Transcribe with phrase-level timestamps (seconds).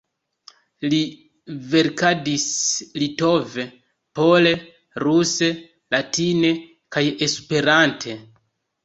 [0.91, 0.99] Li
[1.73, 2.45] verkadis
[3.01, 3.65] litove,
[4.21, 4.53] pole,
[5.05, 5.51] ruse,
[5.97, 6.51] latine
[6.97, 8.17] kaj Esperante.